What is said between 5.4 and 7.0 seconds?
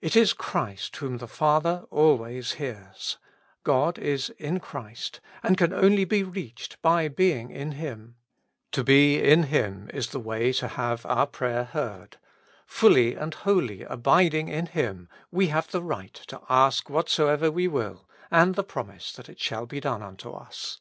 and can only be reached